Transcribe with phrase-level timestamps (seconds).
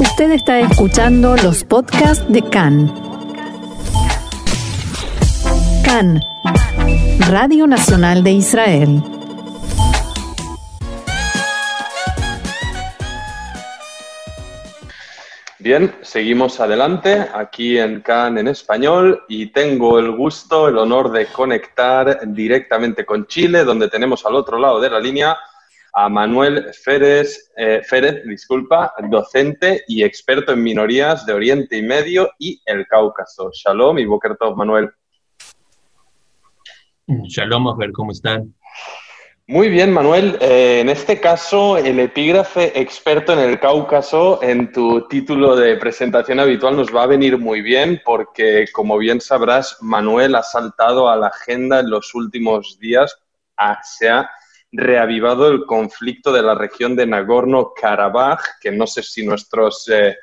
[0.00, 2.86] Usted está escuchando los podcasts de CAN.
[5.84, 6.20] CAN,
[7.28, 9.02] Radio Nacional de Israel.
[15.58, 21.26] Bien, seguimos adelante aquí en CAN en español y tengo el gusto, el honor de
[21.26, 25.36] conectar directamente con Chile, donde tenemos al otro lado de la línea
[26.00, 32.30] a Manuel Férez, eh, Férez, disculpa, docente y experto en minorías de Oriente y Medio
[32.38, 33.50] y el Cáucaso.
[33.52, 34.90] Shalom y Boker Manuel.
[37.08, 38.54] Shalom, Ofer, ¿cómo están?
[39.48, 40.38] Muy bien, Manuel.
[40.40, 46.38] Eh, en este caso, el epígrafe experto en el Cáucaso en tu título de presentación
[46.38, 51.16] habitual nos va a venir muy bien porque, como bien sabrás, Manuel ha saltado a
[51.16, 53.18] la agenda en los últimos días.
[53.56, 54.30] Ah, se ha
[54.70, 60.16] reavivado el conflicto de la región de Nagorno-Karabaj, que no sé si nuestros eh,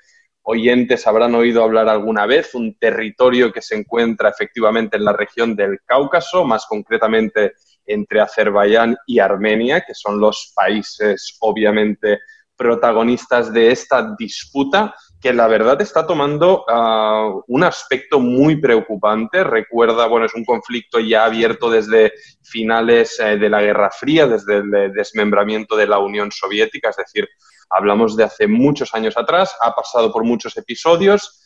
[0.43, 5.55] oyentes habrán oído hablar alguna vez, un territorio que se encuentra efectivamente en la región
[5.55, 7.53] del Cáucaso, más concretamente
[7.85, 12.19] entre Azerbaiyán y Armenia, que son los países obviamente
[12.57, 19.43] protagonistas de esta disputa, que la verdad está tomando ah, un aspecto muy preocupante.
[19.43, 24.57] Recuerda, bueno, es un conflicto ya abierto desde finales eh, de la Guerra Fría, desde
[24.57, 27.27] el desmembramiento de la Unión Soviética, es decir,
[27.69, 31.41] hablamos de hace muchos años atrás, ha pasado por muchos episodios.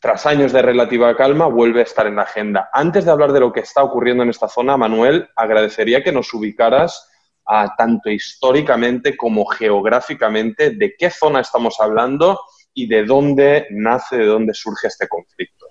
[0.00, 2.70] Tras años de relativa calma, vuelve a estar en la agenda.
[2.72, 6.32] Antes de hablar de lo que está ocurriendo en esta zona, Manuel, agradecería que nos
[6.32, 7.10] ubicaras
[7.76, 12.40] tanto históricamente como geográficamente de qué zona estamos hablando
[12.74, 15.66] y de dónde nace, de dónde surge este conflicto.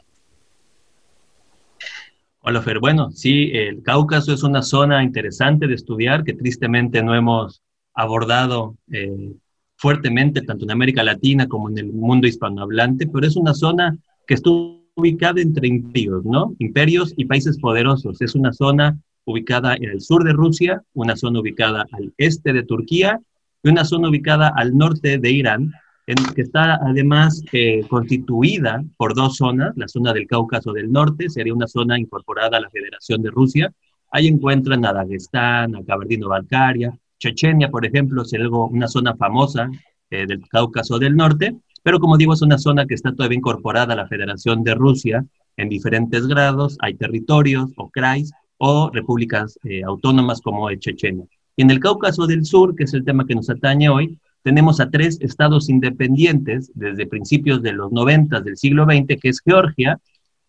[2.39, 2.79] Hola, Fer.
[2.79, 8.77] Bueno, sí, el Cáucaso es una zona interesante de estudiar que tristemente no hemos abordado
[8.91, 9.33] eh,
[9.77, 14.35] fuertemente tanto en América Latina como en el mundo hispanohablante, pero es una zona que
[14.35, 16.55] estuvo ubicada entre imperios, ¿no?
[16.59, 18.21] Imperios y países poderosos.
[18.21, 22.63] Es una zona ubicada en el sur de Rusia, una zona ubicada al este de
[22.63, 23.19] Turquía
[23.63, 25.71] y una zona ubicada al norte de Irán,
[26.08, 31.30] en, que está además eh, constituida por dos zonas, la zona del Cáucaso del Norte,
[31.30, 33.73] sería una zona incorporada a la Federación de Rusia,
[34.11, 39.67] ahí encuentran a Dagestán, a Kabardino-Balkaria, Chechenia, por ejemplo, es algo, una zona famosa
[40.11, 43.93] eh, del Cáucaso del Norte, pero como digo, es una zona que está todavía incorporada
[43.93, 45.25] a la Federación de Rusia
[45.58, 51.26] en diferentes grados, hay territorios o krais o repúblicas eh, autónomas como Chechenia.
[51.55, 54.80] Y en el Cáucaso del Sur, que es el tema que nos atañe hoy, tenemos
[54.80, 59.99] a tres estados independientes desde principios de los 90 del siglo XX, que es Georgia,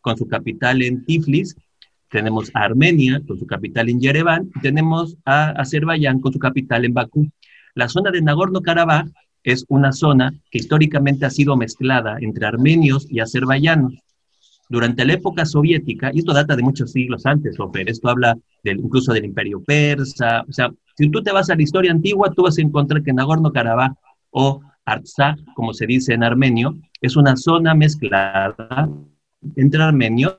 [0.00, 1.56] con su capital en Tiflis,
[2.10, 6.84] tenemos a Armenia, con su capital en Yerevan, y tenemos a Azerbaiyán, con su capital
[6.84, 7.28] en Bakú.
[7.74, 9.10] La zona de Nagorno-Karabaj
[9.42, 13.94] es una zona que históricamente ha sido mezclada entre armenios y azerbaiyanos.
[14.68, 19.12] Durante la época soviética, y esto data de muchos siglos antes, Ofer, esto habla incluso
[19.12, 22.58] del imperio persa, o sea, si tú te vas a la historia antigua, tú vas
[22.58, 23.92] a encontrar que Nagorno-Karabaj
[24.30, 28.88] o Artsakh, como se dice en armenio, es una zona mezclada
[29.56, 30.38] entre armenios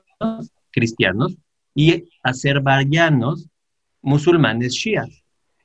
[0.70, 1.36] cristianos
[1.74, 3.48] y azerbaiyanos
[4.02, 5.24] musulmanes shias.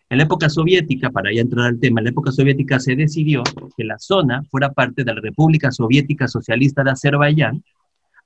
[0.10, 3.42] En la época soviética, para ya entrar al tema, en la época soviética se decidió
[3.76, 7.64] que la zona fuera parte de la República Soviética Socialista de Azerbaiyán,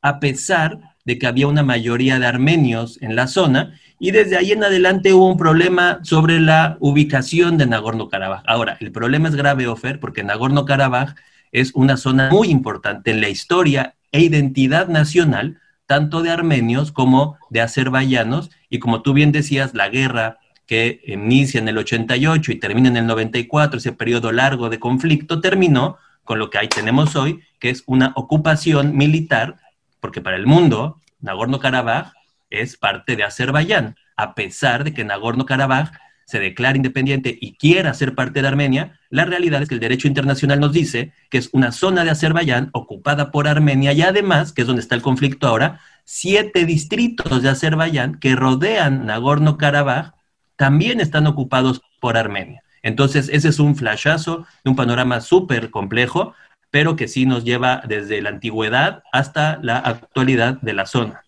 [0.02, 4.52] a pesar de que había una mayoría de armenios en la zona y desde ahí
[4.52, 8.44] en adelante hubo un problema sobre la ubicación de Nagorno-Karabaj.
[8.46, 11.16] Ahora, el problema es grave, Ofer, porque Nagorno-Karabaj
[11.52, 17.38] es una zona muy importante en la historia e identidad nacional, tanto de armenios como
[17.50, 20.38] de azerbaiyanos, y como tú bien decías, la guerra
[20.68, 25.40] que inicia en el 88 y termina en el 94, ese periodo largo de conflicto,
[25.40, 29.56] terminó con lo que ahí tenemos hoy, que es una ocupación militar,
[30.00, 32.14] porque para el mundo, Nagorno-Karabaj
[32.50, 35.92] es parte de Azerbaiyán, a pesar de que Nagorno-Karabaj
[36.26, 40.10] se declara independiente y quiera ser parte de Armenia, la realidad es que el derecho
[40.10, 44.62] internacional nos dice que es una zona de Azerbaiyán ocupada por Armenia y además, que
[44.62, 50.16] es donde está el conflicto ahora, siete distritos de Azerbaiyán que rodean Nagorno-Karabaj
[50.58, 52.62] también están ocupados por Armenia.
[52.84, 56.34] Entonces, ese es un flashazo de un panorama súper complejo,
[56.70, 61.24] pero que sí nos lleva desde la antigüedad hasta la actualidad de la zona.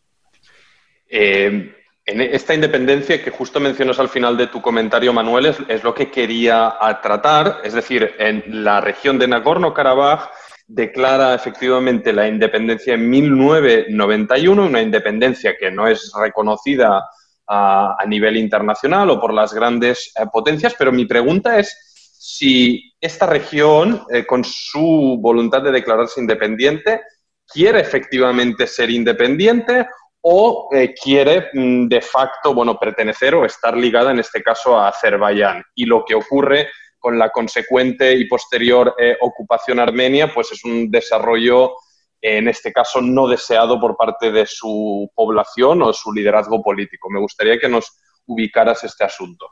[1.08, 1.76] Eh,
[2.06, 6.10] en esta independencia que justo mencionas al final de tu comentario, Manuel, es, lo que
[6.10, 7.62] quería tratar.
[7.64, 10.30] Es decir, en la región de Nagorno-Karabaj
[10.66, 17.04] declara efectivamente la independencia en 1991, una independencia que no es reconocida
[17.48, 21.89] a, nivel internacional o por las grandes eh, potencias, pero mi pregunta es
[22.22, 27.02] si esta región, eh, con su voluntad de declararse independiente,
[27.48, 29.88] quiere efectivamente ser independiente
[30.20, 34.90] o eh, quiere mm, de facto, bueno, pertenecer o estar ligada en este caso a
[34.90, 35.64] Azerbaiyán.
[35.74, 36.68] Y lo que ocurre
[37.00, 41.72] con la consecuente y posterior eh, ocupación armenia, pues es un desarrollo,
[42.20, 47.10] en este caso, no deseado por parte de su población o su liderazgo político.
[47.10, 49.50] Me gustaría que nos ubicaras este asunto.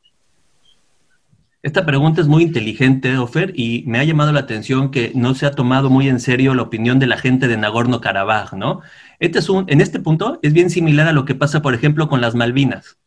[1.63, 5.47] Esta pregunta es muy inteligente, Ofer, y me ha llamado la atención que no se
[5.47, 8.81] ha tomado muy en serio la opinión de la gente de Nagorno-Karabaj, ¿no?
[9.19, 12.07] Este es un, en este punto es bien similar a lo que pasa, por ejemplo,
[12.09, 12.99] con las Malvinas.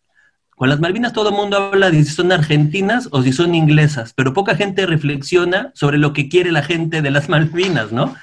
[0.56, 4.12] Con las Malvinas todo el mundo habla de si son argentinas o si son inglesas,
[4.14, 8.16] pero poca gente reflexiona sobre lo que quiere la gente de las Malvinas, ¿no?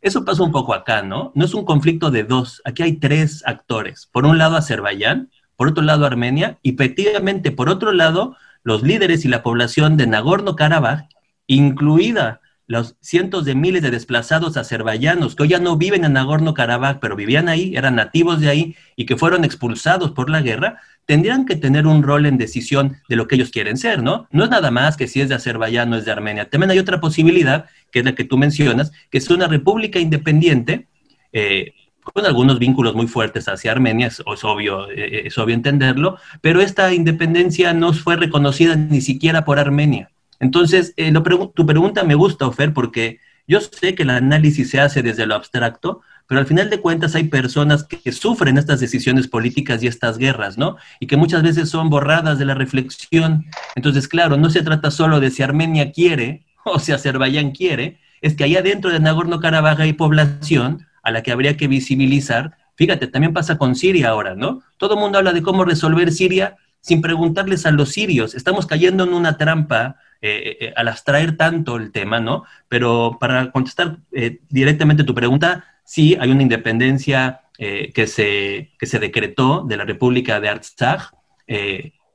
[0.00, 1.32] Eso pasa un poco acá, ¿no?
[1.34, 4.08] No es un conflicto de dos, aquí hay tres actores.
[4.12, 9.24] Por un lado Azerbaiyán, por otro lado Armenia, y efectivamente por otro lado los líderes
[9.24, 11.08] y la población de Nagorno-Karabaj,
[11.46, 16.98] incluida los cientos de miles de desplazados azerbaiyanos que hoy ya no viven en Nagorno-Karabaj,
[16.98, 21.44] pero vivían ahí, eran nativos de ahí y que fueron expulsados por la guerra, tendrían
[21.44, 24.26] que tener un rol en decisión de lo que ellos quieren ser, ¿no?
[24.30, 26.48] No es nada más que si es de Azerbaiyán o es de Armenia.
[26.48, 30.88] También hay otra posibilidad, que es la que tú mencionas, que es una república independiente,
[31.32, 31.74] eh,
[32.12, 36.92] con algunos vínculos muy fuertes hacia Armenia, es, obvio, eh, es obvio entenderlo, pero esta
[36.92, 40.10] independencia no fue reconocida ni siquiera por Armenia.
[40.40, 41.12] Entonces, eh,
[41.54, 45.34] tu pregunta me gusta, Ofer, porque yo sé que el análisis se hace desde lo
[45.34, 50.16] abstracto, pero al final de cuentas hay personas que, sufren estas decisiones políticas y estas
[50.16, 50.76] guerras, ¿no?
[51.00, 53.44] Y que muchas veces son borradas de la reflexión.
[53.74, 58.34] Entonces, claro, no se trata solo de si Armenia quiere o si Azerbaiyán quiere, es
[58.34, 62.56] que allá dentro de Nagorno-Karabaj hay población a la que habría que visibilizar.
[62.74, 64.62] Fíjate, también pasa con Siria ahora, ¿no?
[64.78, 68.34] Todo el mundo habla de cómo resolver Siria sin preguntarles a los sirios.
[68.34, 72.44] Estamos cayendo en una trampa eh, eh, al abstraer tanto el tema, ¿no?
[72.68, 78.98] Pero para contestar eh, directamente tu pregunta, sí hay una independencia que, se, que se
[78.98, 81.14] decretó de la República de Artsakh,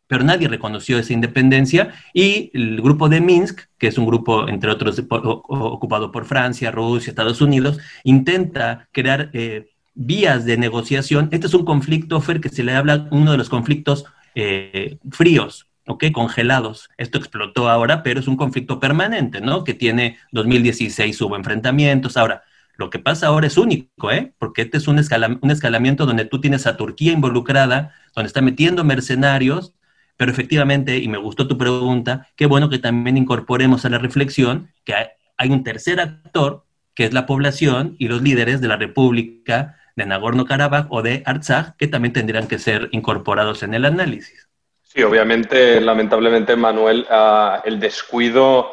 [0.09, 4.71] pero nadie reconoció esa independencia y el grupo de Minsk, que es un grupo, entre
[4.71, 11.29] otros, ocupado por Francia, Rusia, Estados Unidos, intenta crear eh, vías de negociación.
[11.31, 15.67] Este es un conflicto, Fer, que se le habla uno de los conflictos eh, fríos,
[15.85, 16.06] ¿ok?
[16.11, 16.89] Congelados.
[16.97, 19.63] Esto explotó ahora, pero es un conflicto permanente, ¿no?
[19.63, 22.17] Que tiene 2016 hubo enfrentamientos.
[22.17, 22.41] Ahora,
[22.77, 24.33] lo que pasa ahora es único, ¿eh?
[24.39, 25.00] Porque este es un,
[25.41, 29.75] un escalamiento donde tú tienes a Turquía involucrada, donde está metiendo mercenarios
[30.19, 34.69] pero efectivamente, y me gustó tu pregunta, qué bueno que también incorporemos a la reflexión
[34.83, 39.77] que hay, un tercer actor, que es la población y los líderes de la República
[39.95, 44.50] de Nagorno-Karabaj o de Artsakh, que también tendrían que ser incorporados en el análisis.
[44.83, 48.71] Sí, obviamente, lamentablemente, Manuel, ah, el descuido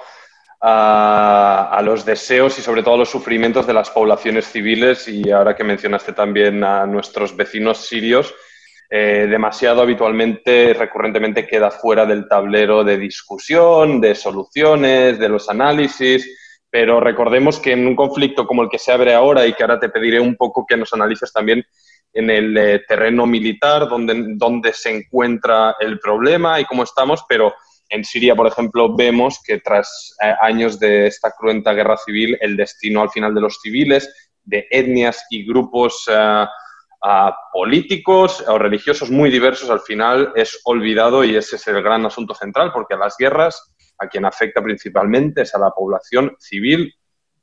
[0.60, 5.30] a, a, los deseos y sobre todo a los sufrimientos de las poblaciones civiles y
[5.30, 8.34] ahora que mencionaste también a nuestros vecinos sirios,
[8.88, 16.28] eh, demasiado habitualmente, recurrentemente queda fuera del tablero de discusión, de soluciones, de los análisis.
[16.70, 19.80] Pero recordemos que en un conflicto como el que se abre ahora y que ahora
[19.80, 21.64] te pediré un poco que nos analices también
[22.12, 27.54] en el eh, terreno militar, donde, donde se encuentra el problema y cómo estamos, pero
[27.88, 32.56] en Siria, por ejemplo, vemos que tras eh, años de esta cruenta guerra civil, el
[32.56, 36.08] destino al final de los civiles, de etnias y grupos
[37.02, 42.04] a políticos o religiosos muy diversos al final es olvidado y ese es el gran
[42.06, 46.94] asunto central porque a las guerras a quien afecta principalmente es a la población civil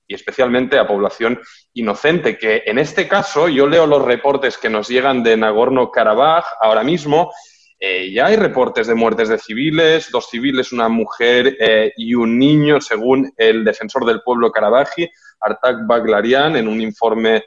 [0.08, 1.40] y especialmente a población
[1.74, 6.84] inocente, que en este caso yo leo los reportes que nos llegan de Nagorno-Karabaj ahora
[6.84, 7.32] mismo,
[7.80, 12.38] eh, ya hay reportes de muertes de civiles, dos civiles, una mujer eh, y un
[12.40, 15.10] niño, según el defensor del pueblo karabaji,
[15.42, 17.44] Artak Baglarian, en un informe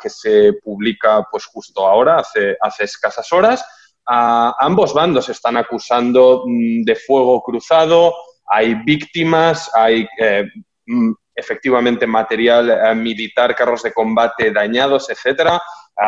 [0.00, 3.64] que se publica pues justo ahora, hace, escasas horas.
[4.06, 8.14] ambos bandos están acusando mm, de fuego cruzado,
[8.46, 10.44] hay víctimas, hay eh,
[10.86, 15.60] mm, efectivamente material eh, militar, carros de combate dañados, etcétera.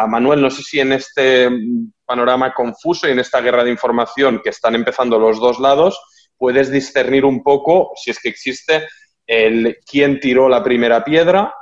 [0.06, 4.40] Manuel, no sé si en este mm, panorama confuso y en esta guerra de información
[4.42, 6.00] que están empezando los dos lados,
[6.36, 8.86] puedes discernir un poco, si es que existe,
[9.26, 11.52] el quién tiró la primera piedra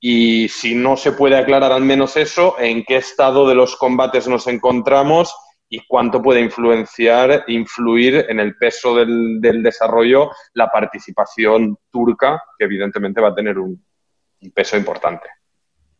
[0.00, 4.28] y si no se puede aclarar al menos eso, en qué estado de los combates
[4.28, 5.34] nos encontramos
[5.68, 13.20] y cuánto puede influenciar, influir en el peso del, desarrollo la participación turca, que evidentemente
[13.20, 13.82] va a tener un,
[14.54, 15.26] peso importante.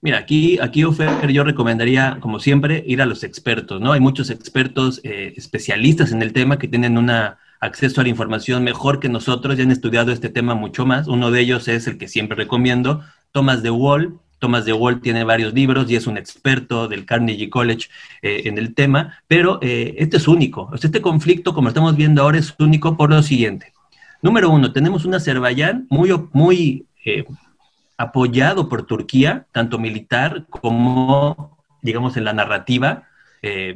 [0.01, 3.93] Mira, aquí, aquí Ofer, yo recomendaría, como siempre, ir a los expertos, ¿no?
[3.93, 8.65] Hay muchos expertos eh, especialistas en el tema que tienen una acceso a la información
[8.65, 11.09] mejor que nosotros y han estudiado este tema mucho más.
[11.09, 13.03] Uno de ellos es el que siempre recomiendo,
[13.37, 14.19] Thomas de Wall.
[14.39, 17.91] Thomas de Wall tiene varios libros y es un experto del Carnegie College
[18.23, 20.71] eh, en el tema, pero eh, este es único.
[20.75, 23.75] este conflicto, como estamos viendo ahora, es único por lo siguiente.
[24.23, 27.27] Número uno, tenemos un Azerbaiyán muy, muy eh,
[27.99, 33.03] apoyado por Turquía, tanto militar como, digamos, en la narrativa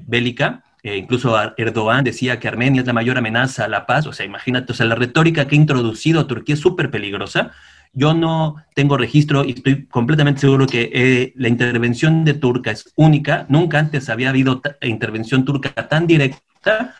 [0.07, 0.65] bélica.
[0.83, 4.07] incluso Erdogan decía que Armenia es la mayor amenaza a la paz.
[4.07, 7.53] O sea, imagínate, o sea, la retórica que ha introducido Turquía es súper peligrosa.
[7.93, 12.93] Yo no tengo registro y estoy completamente seguro que eh, la intervención de Turca es
[12.95, 13.47] única.
[13.49, 16.95] Nunca antes había habido intervención turca tan directa.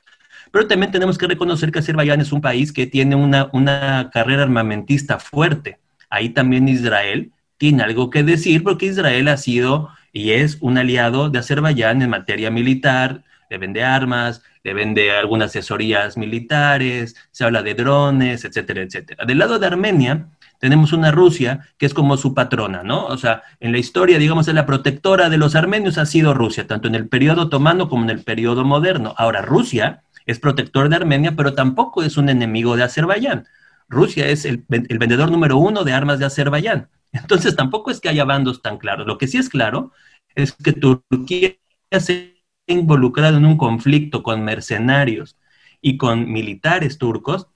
[0.51, 4.43] Pero también tenemos que reconocer que Azerbaiyán es un país que tiene una, una carrera
[4.43, 5.79] armamentista fuerte.
[6.09, 11.31] Ahí también Israel tiene algo que decir porque Israel ha sido y es un aliado
[11.31, 17.63] de Azerbaiyán en materia militar, le vende armas, le vende algunas asesorías militares, se habla
[17.63, 19.25] de drones, etcétera, etcétera.
[19.25, 20.27] Del lado de Armenia,
[20.61, 23.07] tenemos una Rusia que es como su patrona, ¿no?
[23.07, 26.87] O sea, en la historia, digamos, la protectora de los armenios ha sido Rusia, tanto
[26.87, 29.15] en el periodo otomano como en el periodo moderno.
[29.17, 33.49] Ahora, Rusia es protector de Armenia, pero tampoco es un enemigo de Azerbaiyán.
[33.89, 36.91] Rusia es el, vendedor número uno de armas de Azerbaiyán.
[37.13, 39.07] Entonces, tampoco es que haya bandos tan claros.
[39.07, 39.93] Lo que sí es claro
[40.35, 41.57] es que Turquía
[41.99, 45.37] se ha involucrado en un conflicto con mercenarios
[45.81, 47.49] y con militares turcos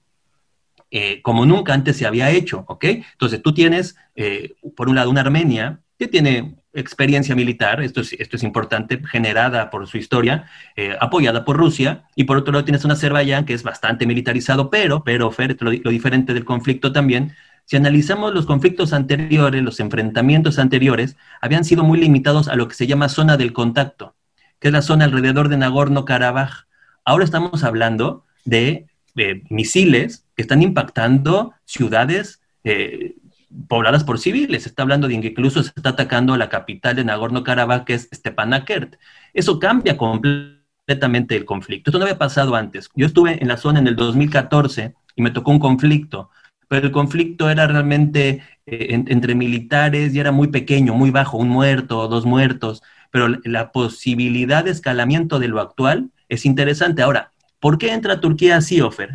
[0.91, 2.85] eh, como nunca antes se había hecho, ¿ok?
[2.85, 8.13] Entonces tú tienes, eh, por un lado, una Armenia que tiene experiencia militar, esto es,
[8.13, 12.65] esto es importante, generada por su historia, eh, apoyada por Rusia, y por otro lado
[12.65, 16.91] tienes un Azerbaiyán que es bastante militarizado, pero, pero, Fer, lo, lo diferente del conflicto
[16.91, 17.33] también,
[17.65, 22.75] si analizamos los conflictos anteriores, los enfrentamientos anteriores, habían sido muy limitados a lo que
[22.75, 24.15] se llama zona del contacto,
[24.59, 26.67] que es la zona alrededor de Nagorno-Karabaj.
[27.05, 28.85] Ahora estamos hablando de
[29.49, 33.15] misiles que están impactando ciudades eh,
[33.67, 34.63] pobladas por civiles.
[34.63, 38.09] Se está hablando de que incluso se está atacando la capital de Nagorno-Karabaj, que es
[38.13, 38.97] Stepanakert.
[39.33, 41.89] Eso cambia completamente el conflicto.
[41.89, 42.89] Esto no había pasado antes.
[42.95, 46.29] Yo estuve en la zona en el 2014 y me tocó un conflicto,
[46.67, 51.49] pero el conflicto era realmente eh, entre militares y era muy pequeño, muy bajo, un
[51.49, 57.01] muerto, dos muertos, pero la posibilidad de escalamiento de lo actual es interesante.
[57.01, 59.11] Ahora, ¿Por qué entra Turquía así, Ofer?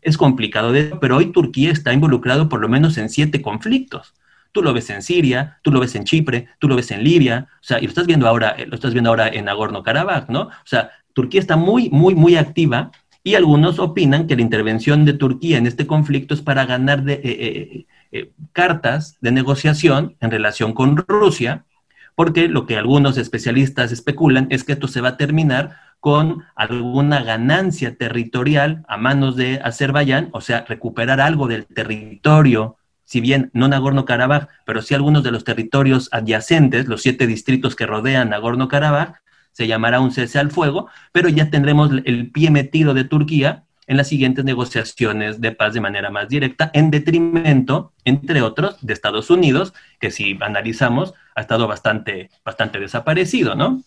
[0.00, 4.14] Es complicado, pero hoy Turquía está involucrado por lo menos en siete conflictos.
[4.52, 7.48] Tú lo ves en Siria, tú lo ves en Chipre, tú lo ves en Libia,
[7.60, 10.42] o sea, y lo estás viendo ahora, lo estás viendo ahora en Nagorno-Karabaj, ¿no?
[10.42, 12.90] O sea, Turquía está muy, muy, muy activa
[13.22, 17.14] y algunos opinan que la intervención de Turquía en este conflicto es para ganar de,
[17.14, 21.66] eh, eh, eh, cartas de negociación en relación con Rusia,
[22.14, 27.22] porque lo que algunos especialistas especulan es que esto se va a terminar con alguna
[27.22, 33.68] ganancia territorial a manos de Azerbaiyán, o sea, recuperar algo del territorio, si bien no
[33.68, 39.14] Nagorno-Karabaj, pero sí algunos de los territorios adyacentes, los siete distritos que rodean Nagorno-Karabaj,
[39.52, 43.96] se llamará un cese al fuego, pero ya tendremos el pie metido de Turquía en
[43.96, 49.30] las siguientes negociaciones de paz de manera más directa, en detrimento, entre otros, de Estados
[49.30, 53.82] Unidos, que si analizamos, ha estado bastante, bastante desaparecido, ¿no?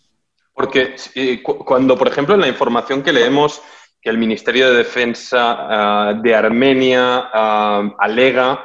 [0.54, 0.96] Porque
[1.44, 3.62] cuando, por ejemplo, en la información que leemos
[4.02, 8.64] que el Ministerio de Defensa ah, de Armenia ah, alega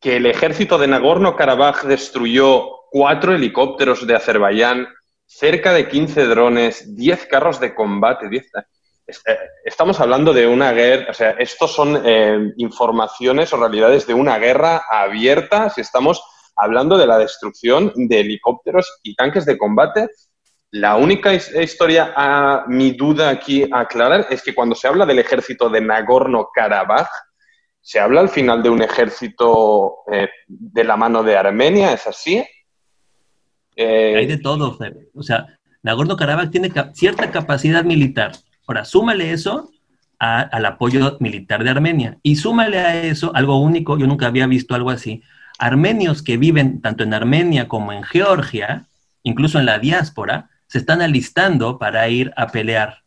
[0.00, 4.86] que el ejército de Nagorno-Karabaj destruyó cuatro helicópteros de Azerbaiyán,
[5.24, 11.14] cerca de 15 drones, 10 carros de combate, eh, Estamos hablando de una guerra, o
[11.14, 16.22] sea, estos son eh, informaciones o realidades de una guerra abierta, si estamos
[16.54, 20.08] hablando de la destrucción de helicópteros y tanques de combate
[20.74, 25.20] la única historia, a mi duda aquí a aclarar, es que cuando se habla del
[25.20, 27.06] ejército de Nagorno-Karabaj,
[27.80, 32.44] se habla al final de un ejército eh, de la mano de Armenia, ¿es así?
[33.76, 34.76] Eh, Hay de todo.
[35.14, 35.46] O sea,
[35.84, 38.32] Nagorno-Karabaj tiene cierta capacidad militar.
[38.66, 39.70] Ahora, súmale eso
[40.18, 42.18] al apoyo militar de Armenia.
[42.24, 45.22] Y súmale a eso algo único, yo nunca había visto algo así.
[45.56, 48.86] Armenios que viven tanto en Armenia como en Georgia,
[49.22, 53.04] incluso en la diáspora, se están alistando para ir a pelear.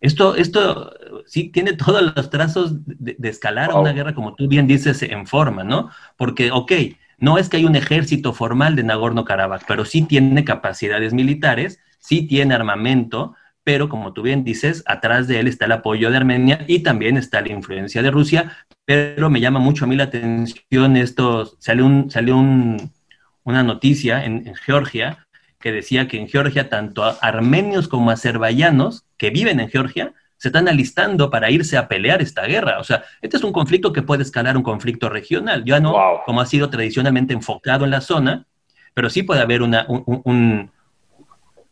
[0.00, 0.92] Esto, esto
[1.26, 5.26] sí tiene todos los trazos de, escalar a una guerra, como tú bien dices, en
[5.26, 5.90] forma, ¿no?
[6.16, 6.70] Porque, ok,
[7.18, 12.28] no es que hay un ejército formal de Nagorno-Karabaj, pero sí tiene capacidades militares, sí
[12.28, 16.64] tiene armamento, pero como tú bien dices, atrás de él está el apoyo de Armenia
[16.68, 20.96] y también está la influencia de Rusia, pero me llama mucho a mí la atención
[20.96, 25.26] esto, salió, un, salió una noticia en Georgia
[25.60, 30.68] que decía que en Georgia tanto armenios como azerbaiyanos que viven en Georgia se están
[30.68, 32.78] alistando para irse a pelear esta guerra.
[32.80, 36.40] O sea, este es un conflicto que puede escalar un conflicto regional, ya no como
[36.40, 38.46] ha sido tradicionalmente enfocado en la zona,
[38.94, 40.70] pero sí puede haber una, un,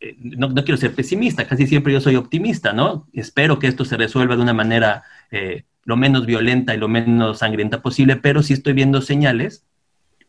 [0.01, 3.09] eh, no, quiero ser pesimista, casi siempre yo soy optimista, ¿no?
[3.15, 7.39] Espero que esto se resuelva de una manera eh, lo menos violenta y lo menos
[7.39, 9.65] sangrienta posible, pero sí estoy viendo señales,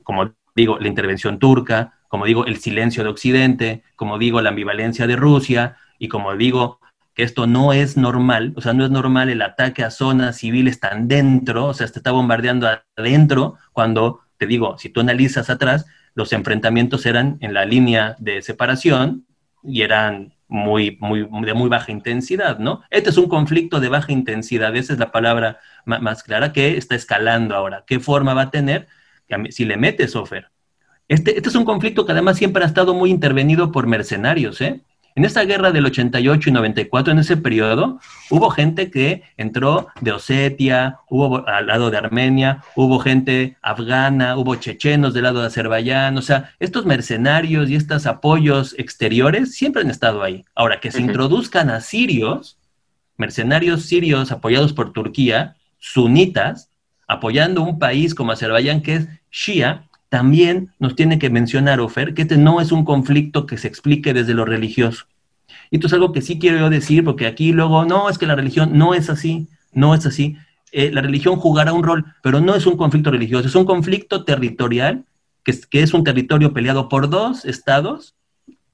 [0.03, 5.07] como digo, la intervención turca, como digo, el silencio de Occidente, como digo, la ambivalencia
[5.07, 6.79] de Rusia, y como digo,
[7.15, 11.07] esto no es normal, o sea, no es normal el ataque a zonas civiles tan
[11.07, 15.85] dentro, o sea, se está bombardeando adentro, cuando, te digo, si tú analizas atrás,
[16.15, 19.25] los enfrentamientos eran en la línea de separación
[19.63, 22.81] y eran muy, muy, de muy baja intensidad, ¿no?
[22.89, 26.95] Este es un conflicto de baja intensidad, esa es la palabra más, clara, que está
[26.95, 27.83] escalando ahora.
[27.85, 28.87] ¿Qué forma va a tener?
[29.51, 30.49] Si le metes, Ofer.
[31.09, 34.79] Este, este es un conflicto que además siempre ha estado muy intervenido por mercenarios, ¿eh?
[35.15, 37.99] En esa guerra del 88 y 94, en ese periodo,
[38.29, 44.55] hubo gente que entró de Osetia, hubo al lado de Armenia, hubo gente afgana, hubo
[44.55, 49.89] chechenos del lado de Azerbaiyán, o sea, estos mercenarios y estos apoyos exteriores siempre han
[49.89, 50.45] estado ahí.
[50.53, 52.57] Ahora, que se introduzcan a sirios,
[53.17, 56.69] mercenarios sirios apoyados por Turquía, sunitas,
[57.07, 62.23] apoyando un país como Azerbaiyán que es Shia, también nos tiene que mencionar, Ofer, que
[62.23, 65.05] este no es un conflicto que se explique desde lo religioso.
[65.69, 68.25] Y esto es algo que sí quiero yo decir, porque aquí luego, no, es que
[68.25, 70.37] la religión no es así, no es así.
[70.71, 74.23] Eh, la religión jugará un rol, pero no es un conflicto religioso, es un conflicto
[74.23, 75.05] territorial,
[75.43, 78.15] que es, que es un territorio peleado por dos estados,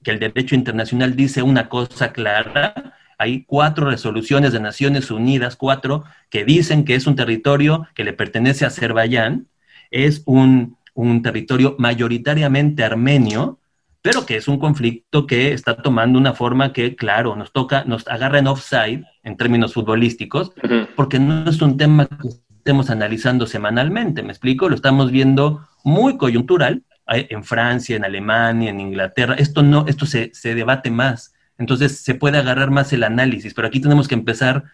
[0.02, 6.04] que el derecho internacional dice una cosa clara, hay cuatro resoluciones de Naciones Unidas, cuatro,
[6.30, 9.48] que dicen que es un territorio que le pertenece a Azerbaiyán,
[9.90, 13.60] es un, un territorio mayoritariamente armenio,
[14.02, 18.06] pero que es un conflicto que está tomando una forma que, claro, nos toca, nos
[18.08, 20.52] agarra en offside en términos futbolísticos,
[20.94, 24.68] porque no es un tema que estemos analizando semanalmente, ¿me explico?
[24.68, 29.34] Lo estamos viendo muy coyuntural en Francia, en Alemania, en Inglaterra.
[29.34, 31.34] Esto no, esto se, se debate más.
[31.58, 34.64] Entonces se puede agarrar más el análisis, pero aquí tenemos que empezar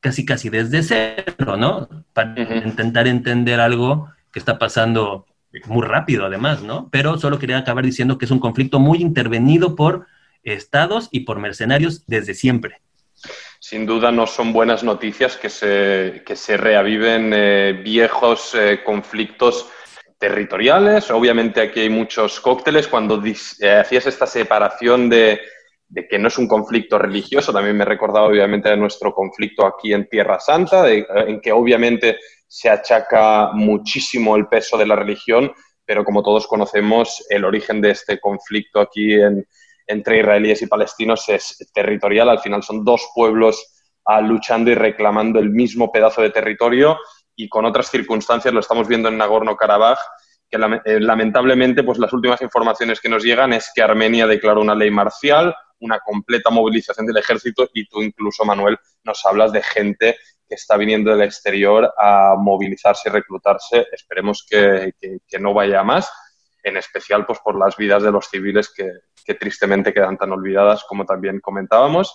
[0.00, 1.88] casi casi desde cero, ¿no?
[2.12, 5.26] Para intentar entender algo que está pasando
[5.66, 6.88] muy rápido además, ¿no?
[6.90, 10.06] Pero solo quería acabar diciendo que es un conflicto muy intervenido por
[10.42, 12.80] estados y por mercenarios desde siempre.
[13.60, 19.68] Sin duda no son buenas noticias que se, que se reaviven eh, viejos eh, conflictos
[20.18, 21.10] territoriales.
[21.10, 22.88] Obviamente aquí hay muchos cócteles.
[22.88, 25.40] Cuando eh, hacías esta separación de,
[25.88, 29.64] de, que no es un conflicto religioso, también me he recordado obviamente de nuestro conflicto
[29.64, 32.18] aquí en Tierra Santa, en que obviamente
[32.52, 35.50] se achaca muchísimo el peso de la religión,
[35.86, 39.14] pero como todos conocemos, el origen de este conflicto aquí
[39.86, 42.28] entre israelíes y palestinos es territorial.
[42.28, 46.98] Al final son dos pueblos ah, luchando y reclamando el mismo pedazo de territorio
[47.34, 49.96] y con otras circunstancias, lo estamos viendo en Nagorno-Karabaj,
[50.50, 54.74] que eh, lamentablemente pues las últimas informaciones que nos llegan es que Armenia declaró una
[54.74, 60.18] ley marcial, una completa movilización del ejército y tú incluso, Manuel, nos hablas de gente
[60.52, 63.86] que está viniendo del exterior a movilizarse y reclutarse.
[63.90, 64.92] Esperemos que,
[65.40, 66.12] no vaya más,
[66.62, 71.06] en especial pues, por las vidas de los civiles que, tristemente quedan tan olvidadas, como
[71.06, 72.12] también comentábamos.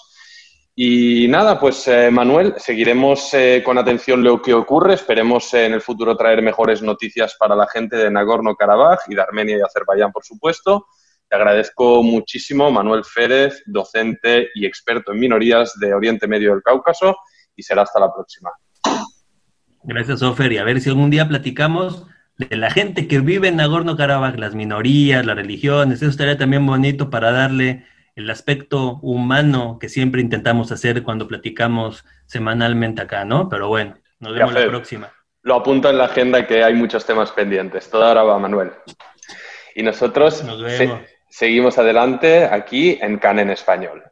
[0.76, 4.94] Y nada, pues eh, Manuel, seguiremos eh, con atención lo que ocurre.
[4.94, 9.58] Esperemos en el futuro traer mejores noticias para la gente de Nagorno-Karabaj y de Armenia
[9.58, 10.86] y Azerbaiyán, por supuesto.
[11.28, 17.18] Te agradezco muchísimo, Manuel Férez, docente y experto en minorías de Oriente Medio del Cáucaso
[17.58, 18.52] y será hasta la próxima.
[19.84, 22.06] Gracias, Ofer, y a ver si algún día platicamos
[22.38, 27.10] de la gente que vive en Nagorno-Karabaj, las minorías, las religiones, eso estaría también bonito
[27.10, 33.50] para darle el aspecto humano que siempre intentamos hacer cuando platicamos semanalmente acá, ¿no?
[33.50, 35.12] Pero bueno, nos vemos la próxima.
[35.44, 37.90] Lo apunto en la agenda que hay muchos temas pendientes.
[37.90, 38.72] Toda hora va, Manuel.
[39.76, 40.44] Y nosotros
[41.30, 44.04] seguimos adelante aquí en CAN en español.